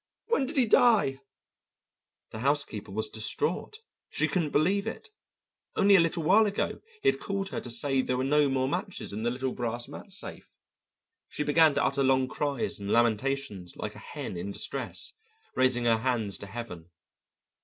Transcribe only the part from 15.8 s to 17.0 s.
her hands to heaven.